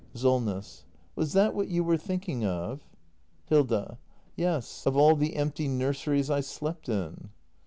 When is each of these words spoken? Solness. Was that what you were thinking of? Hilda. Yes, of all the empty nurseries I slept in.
Solness. 0.15 0.85
Was 1.15 1.33
that 1.33 1.53
what 1.53 1.67
you 1.67 1.83
were 1.83 1.95
thinking 1.95 2.43
of? 2.43 2.87
Hilda. 3.45 3.99
Yes, 4.35 4.87
of 4.87 4.97
all 4.97 5.15
the 5.15 5.35
empty 5.35 5.67
nurseries 5.67 6.27
I 6.31 6.39
slept 6.39 6.89
in. 6.89 7.29